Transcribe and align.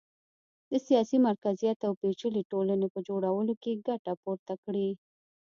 د 0.71 0.73
سیاسي 0.87 1.17
مرکزیت 1.27 1.79
او 1.87 1.93
پېچلې 2.01 2.43
ټولنې 2.51 2.87
په 2.93 2.99
جوړولو 3.07 3.53
کې 3.61 3.81
ګټه 3.87 4.13
پورته 4.23 4.53
کړي 4.63 4.89